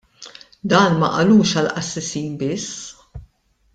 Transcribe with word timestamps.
Dan 0.71 0.93
ma 0.99 1.09
qalux 1.15 1.51
għall-qassisin 1.61 2.33
biss. 2.41 2.77